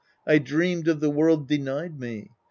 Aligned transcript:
I 0.25 0.39
dreamed 0.39 0.87
of 0.87 0.99
the 0.99 1.11
world 1.11 1.47
denied 1.47 1.99
me. 1.99 2.31